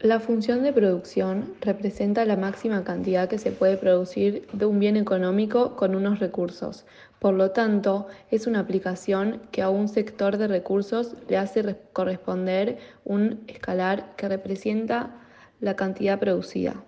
[0.00, 4.94] La función de producción representa la máxima cantidad que se puede producir de un bien
[4.98, 6.84] económico con unos recursos.
[7.18, 12.76] Por lo tanto, es una aplicación que a un sector de recursos le hace corresponder
[13.04, 15.16] un escalar que representa
[15.60, 16.84] la cantidad producida.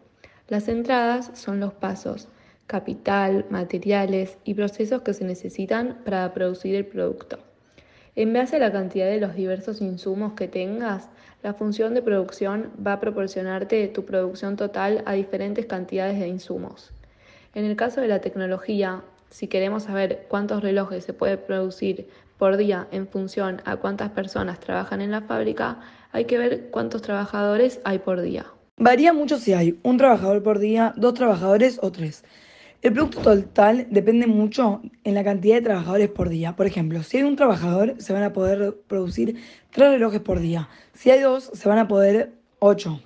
[0.46, 2.28] Las entradas son los pasos,
[2.66, 7.38] capital, materiales y procesos que se necesitan para producir el producto.
[8.16, 11.08] En base a la cantidad de los diversos insumos que tengas,
[11.42, 16.90] la función de producción va a proporcionarte tu producción total a diferentes cantidades de insumos.
[17.54, 22.56] En el caso de la tecnología, si queremos saber cuántos relojes se puede producir por
[22.56, 25.80] día en función a cuántas personas trabajan en la fábrica,
[26.12, 28.46] hay que ver cuántos trabajadores hay por día.
[28.76, 32.24] Varía mucho si hay un trabajador por día, dos trabajadores o tres.
[32.80, 36.54] El producto total depende mucho en la cantidad de trabajadores por día.
[36.54, 39.34] Por ejemplo, si hay un trabajador, se van a poder producir
[39.72, 40.68] tres relojes por día.
[40.94, 43.00] Si hay dos, se van a poder ocho.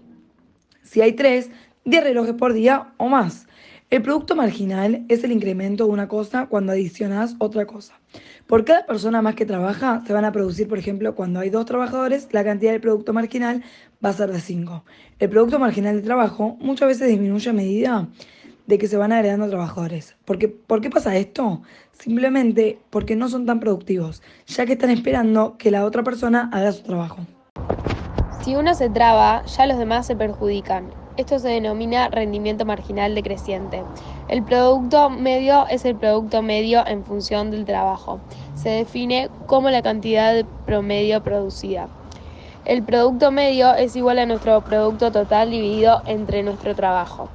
[0.83, 1.51] Si hay tres,
[1.87, 3.47] diez relojes por día o más.
[3.89, 7.99] El producto marginal es el incremento de una cosa cuando adicionas otra cosa.
[8.47, 11.65] Por cada persona más que trabaja, se van a producir, por ejemplo, cuando hay dos
[11.65, 13.63] trabajadores, la cantidad del producto marginal
[14.05, 14.85] va a ser de 5.
[15.19, 18.09] El producto marginal de trabajo muchas veces disminuye a medida
[18.67, 20.17] de que se van agregando trabajadores.
[20.25, 21.63] Porque, ¿Por qué pasa esto?
[21.93, 26.73] Simplemente porque no son tan productivos, ya que están esperando que la otra persona haga
[26.73, 27.19] su trabajo.
[28.43, 30.91] Si uno se traba, ya los demás se perjudican.
[31.17, 33.83] Esto se denomina rendimiento marginal decreciente.
[34.29, 38.19] El producto medio es el producto medio en función del trabajo.
[38.55, 41.89] Se define como la cantidad de promedio producida.
[42.65, 47.29] El producto medio es igual a nuestro producto total dividido entre nuestro trabajo.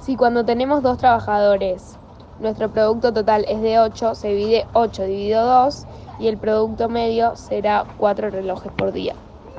[0.00, 1.98] Si cuando tenemos dos trabajadores
[2.40, 5.86] nuestro producto total es de 8, se divide 8 dividido 2
[6.20, 9.14] y el producto medio será 4 relojes por día.